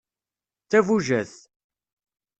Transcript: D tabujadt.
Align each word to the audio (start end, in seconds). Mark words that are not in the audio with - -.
D 0.63 0.67
tabujadt. 0.69 1.37